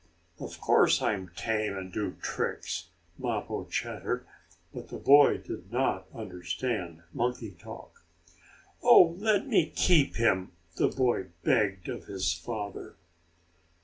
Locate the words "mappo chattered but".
3.19-4.87